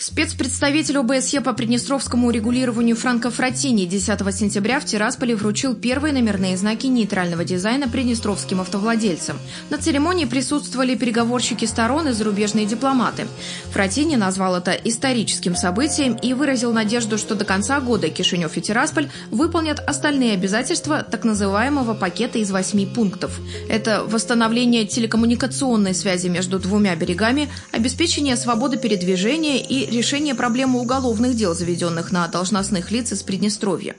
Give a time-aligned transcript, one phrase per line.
[0.00, 6.86] Спецпредставитель ОБСЕ по приднестровскому регулированию Франко Фратини 10 сентября в Тирасполе вручил первые номерные знаки
[6.86, 9.40] нейтрального дизайна приднестровским автовладельцам.
[9.70, 13.26] На церемонии присутствовали переговорщики сторон и зарубежные дипломаты.
[13.72, 19.10] Фратини назвал это историческим событием и выразил надежду, что до конца года Кишинев и Тирасполь
[19.32, 23.40] выполнят остальные обязательства так называемого пакета из восьми пунктов.
[23.68, 31.54] Это восстановление телекоммуникационной связи между двумя берегами, обеспечение свободы передвижения и решение проблемы уголовных дел,
[31.54, 33.96] заведенных на должностных лиц из Приднестровья.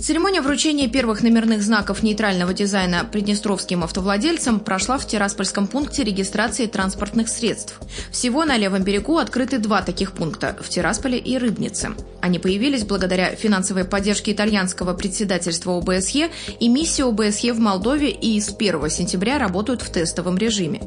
[0.00, 7.28] Церемония вручения первых номерных знаков нейтрального дизайна приднестровским автовладельцам прошла в Тираспольском пункте регистрации транспортных
[7.28, 7.80] средств.
[8.12, 11.90] Всего на левом берегу открыты два таких пункта– в Тирасполе и Рыбнице.
[12.20, 16.30] Они появились благодаря финансовой поддержке итальянского председательства ОБСЕ
[16.60, 20.80] и миссии ОБСЕ в Молдове и с 1 сентября работают в тестовом режиме.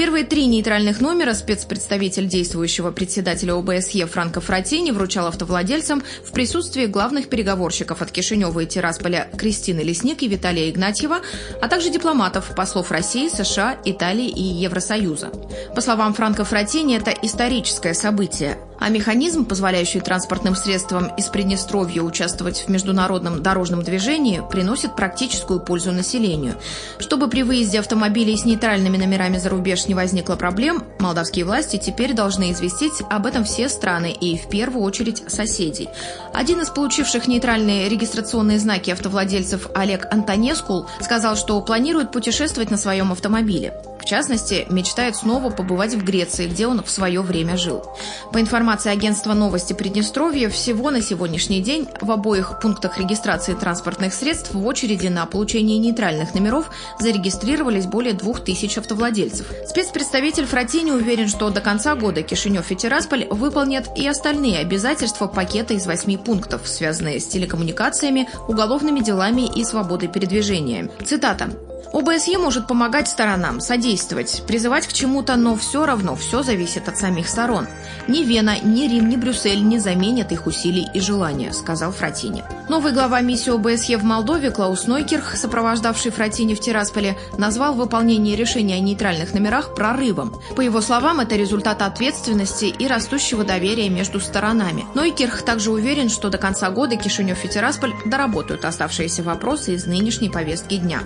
[0.00, 7.28] Первые три нейтральных номера спецпредставитель действующего председателя ОБСЕ Франко Фратини вручал автовладельцам в присутствии главных
[7.28, 11.20] переговорщиков от Кишинева и Тирасполя Кристины Лесник и Виталия Игнатьева,
[11.60, 15.32] а также дипломатов, послов России, США, Италии и Евросоюза.
[15.74, 22.64] По словам Франко Фратини, это историческое событие а механизм, позволяющий транспортным средствам из Приднестровья участвовать
[22.66, 26.54] в международном дорожном движении, приносит практическую пользу населению.
[26.98, 32.14] Чтобы при выезде автомобилей с нейтральными номерами за рубеж не возникло проблем, молдавские власти теперь
[32.14, 35.88] должны известить об этом все страны и в первую очередь соседей.
[36.32, 43.10] Один из получивших нейтральные регистрационные знаки автовладельцев Олег Антонескул сказал, что планирует путешествовать на своем
[43.10, 43.74] автомобиле.
[44.00, 47.84] В частности, мечтает снова побывать в Греции, где он в свое время жил.
[48.32, 54.52] По информации агентства новости Приднестровья, всего на сегодняшний день в обоих пунктах регистрации транспортных средств
[54.54, 59.46] в очереди на получение нейтральных номеров зарегистрировались более двух тысяч автовладельцев.
[59.68, 65.74] Спецпредставитель Фратини уверен, что до конца года Кишинев и Тирасполь выполнят и остальные обязательства пакета
[65.74, 70.90] из восьми пунктов, связанные с телекоммуникациями, уголовными делами и свободой передвижения.
[71.04, 71.50] Цитата.
[71.92, 77.28] ОБСЕ может помогать сторонам, содействовать, призывать к чему-то, но все равно все зависит от самих
[77.28, 77.66] сторон.
[78.06, 82.44] Ни Вена, ни Рим, ни Брюссель не заменят их усилий и желания, сказал Фратини.
[82.68, 88.76] Новый глава миссии ОБСЕ в Молдове Клаус Нойкерх, сопровождавший Фратини в Тирасполе, назвал выполнение решения
[88.76, 90.40] о нейтральных номерах прорывом.
[90.54, 94.84] По его словам, это результат ответственности и растущего доверия между сторонами.
[94.94, 100.30] Нойкерх также уверен, что до конца года Кишинев и Тирасполь доработают оставшиеся вопросы из нынешней
[100.30, 101.00] повестки дня.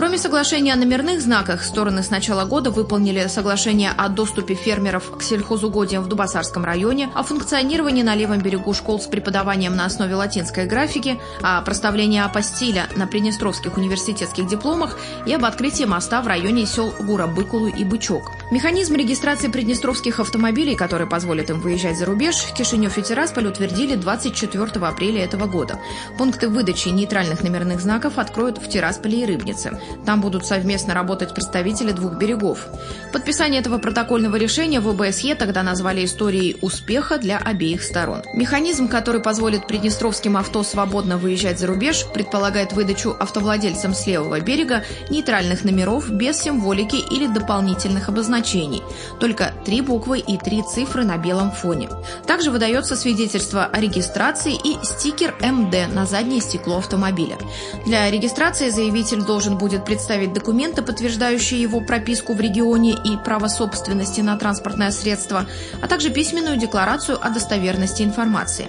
[0.00, 5.22] Кроме соглашения о номерных знаках, стороны с начала года выполнили соглашение о доступе фермеров к
[5.22, 10.64] сельхозугодиям в Дубасарском районе, о функционировании на левом берегу школ с преподаванием на основе латинской
[10.64, 14.96] графики, о проставлении апостиля на Приднестровских университетских дипломах
[15.26, 18.32] и об открытии моста в районе сел Гура-Быкулу и Бычок.
[18.50, 24.64] Механизм регистрации приднестровских автомобилей, который позволит им выезжать за рубеж, Кишинев и Тирасполь утвердили 24
[24.86, 25.78] апреля этого года.
[26.16, 29.78] Пункты выдачи нейтральных номерных знаков откроют в Тирасполе и Рыбнице.
[30.06, 32.66] Там будут совместно работать представители двух берегов.
[33.12, 38.22] Подписание этого протокольного решения в ОБСЕ тогда назвали историей успеха для обеих сторон.
[38.34, 44.84] Механизм, который позволит приднестровским авто свободно выезжать за рубеж, предполагает выдачу автовладельцам с левого берега
[45.10, 48.82] нейтральных номеров без символики или дополнительных обозначений.
[49.18, 51.88] Только три буквы и три цифры на белом фоне.
[52.26, 57.38] Также выдается свидетельство о регистрации и стикер МД на заднее стекло автомобиля.
[57.86, 63.46] Для регистрации заявитель должен будет будет представить документы, подтверждающие его прописку в регионе и право
[63.46, 65.46] собственности на транспортное средство,
[65.80, 68.68] а также письменную декларацию о достоверности информации.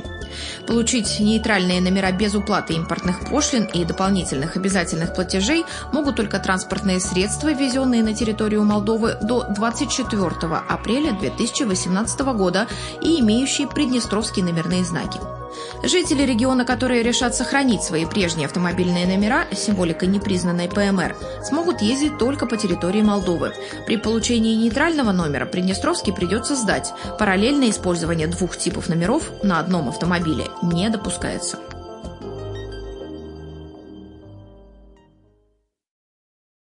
[0.68, 7.52] Получить нейтральные номера без уплаты импортных пошлин и дополнительных обязательных платежей могут только транспортные средства,
[7.52, 10.30] ввезенные на территорию Молдовы до 24
[10.70, 12.68] апреля 2018 года
[13.02, 15.41] и имеющие приднестровские номерные знаки.
[15.84, 22.18] Жители региона, которые решат сохранить свои прежние автомобильные номера с символикой непризнанной ПМР, смогут ездить
[22.18, 23.54] только по территории Молдовы.
[23.86, 26.94] При получении нейтрального номера Приднестровский придется сдать.
[27.18, 31.58] Параллельное использование двух типов номеров на одном автомобиле не допускается.